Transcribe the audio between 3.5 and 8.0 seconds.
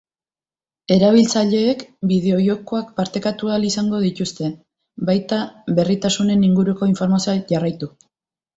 ahal izango dituzte, baita berritasunen inguruko informazioa jarraitu.